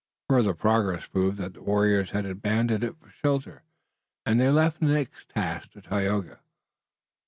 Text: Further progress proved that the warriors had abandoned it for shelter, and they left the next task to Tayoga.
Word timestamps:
Further 0.31 0.55
progress 0.55 1.05
proved 1.05 1.37
that 1.37 1.53
the 1.53 1.61
warriors 1.61 2.09
had 2.09 2.25
abandoned 2.25 2.83
it 2.83 2.97
for 2.97 3.11
shelter, 3.11 3.61
and 4.25 4.39
they 4.39 4.49
left 4.49 4.79
the 4.79 4.87
next 4.87 5.29
task 5.29 5.73
to 5.73 5.81
Tayoga. 5.83 6.39